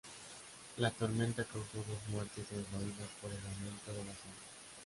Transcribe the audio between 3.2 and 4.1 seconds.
por el aumento de